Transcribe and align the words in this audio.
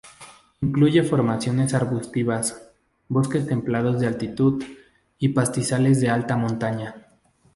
Incluye 0.61 1.03
formaciones 1.03 1.75
arbustivas, 1.75 2.71
bosques 3.07 3.45
templados 3.45 3.99
de 3.99 4.07
altitud, 4.07 4.63
y 5.19 5.29
pastizales 5.29 6.01
de 6.01 6.09
alta 6.09 6.37
montaña. 6.37 7.05